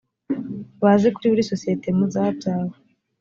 bazi 0.83 1.07
kuri 1.13 1.31
buri 1.31 1.49
sosiyete 1.51 1.87
mu 1.97 2.05
zabyawe 2.13 2.75